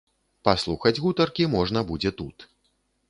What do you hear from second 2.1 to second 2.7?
тут.